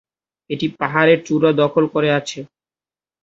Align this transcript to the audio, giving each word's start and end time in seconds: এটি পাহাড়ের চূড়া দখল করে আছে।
এটি 0.49 0.67
পাহাড়ের 0.79 1.19
চূড়া 1.25 1.51
দখল 1.61 1.83
করে 1.93 2.09
আছে। 2.19 2.39